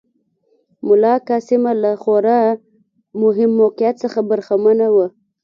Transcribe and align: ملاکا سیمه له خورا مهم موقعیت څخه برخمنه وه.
ملاکا 0.87 1.37
سیمه 1.49 1.71
له 1.81 1.91
خورا 2.01 2.41
مهم 3.21 3.51
موقعیت 3.59 3.95
څخه 4.03 4.19
برخمنه 4.29 4.87
وه. 4.95 5.07